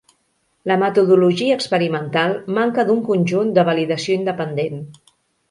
[0.69, 4.83] La metodologia experimental manca d'un conjunt de validació independent.